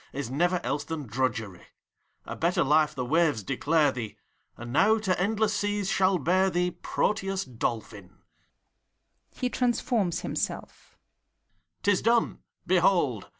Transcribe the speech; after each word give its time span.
Is 0.13 0.31
never 0.31 0.59
else 0.63 0.83
than 0.83 1.05
drudgery: 1.05 1.61
A 2.25 2.35
better 2.35 2.63
life 2.63 2.95
the 2.95 3.05
waves 3.05 3.43
declare 3.43 3.91
thee, 3.91 4.17
And 4.57 4.73
now 4.73 4.97
to 4.97 5.21
endless 5.21 5.53
seas 5.53 5.91
shall 5.91 6.17
bear 6.17 6.49
thee 6.49 6.71
Proteus 6.71 7.45
Dolphin. 7.45 8.17
{He 9.31 9.47
transforms 9.47 10.21
himself,) 10.21 10.97
'T 11.83 11.91
is 11.91 12.01
done! 12.01 12.39
Behold! 12.65 13.29